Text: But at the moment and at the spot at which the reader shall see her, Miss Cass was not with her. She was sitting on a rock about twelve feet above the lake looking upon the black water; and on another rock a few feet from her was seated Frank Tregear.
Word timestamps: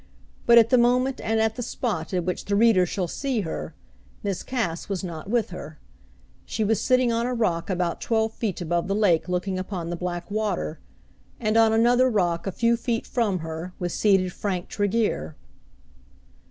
But 0.47 0.57
at 0.57 0.71
the 0.71 0.79
moment 0.79 1.21
and 1.23 1.39
at 1.39 1.57
the 1.57 1.61
spot 1.61 2.11
at 2.11 2.23
which 2.23 2.45
the 2.45 2.55
reader 2.55 2.87
shall 2.87 3.07
see 3.07 3.41
her, 3.41 3.75
Miss 4.23 4.41
Cass 4.41 4.89
was 4.89 5.03
not 5.03 5.29
with 5.29 5.51
her. 5.51 5.77
She 6.43 6.63
was 6.63 6.81
sitting 6.81 7.11
on 7.11 7.27
a 7.27 7.35
rock 7.35 7.69
about 7.69 8.01
twelve 8.01 8.33
feet 8.33 8.61
above 8.61 8.87
the 8.87 8.95
lake 8.95 9.29
looking 9.29 9.59
upon 9.59 9.91
the 9.91 9.95
black 9.95 10.31
water; 10.31 10.79
and 11.39 11.55
on 11.55 11.71
another 11.71 12.09
rock 12.09 12.47
a 12.47 12.51
few 12.51 12.77
feet 12.77 13.05
from 13.05 13.41
her 13.45 13.73
was 13.77 13.93
seated 13.93 14.33
Frank 14.33 14.69
Tregear. 14.69 15.35